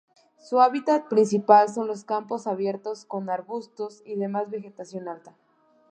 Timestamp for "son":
1.69-1.85